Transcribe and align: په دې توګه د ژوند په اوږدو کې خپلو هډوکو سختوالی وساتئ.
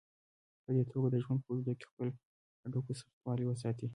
په 0.63 0.69
دې 0.75 0.83
توګه 0.91 1.07
د 1.11 1.15
ژوند 1.23 1.39
په 1.43 1.49
اوږدو 1.51 1.73
کې 1.79 1.85
خپلو 1.89 2.11
هډوکو 2.61 2.91
سختوالی 3.01 3.43
وساتئ. 3.47 3.87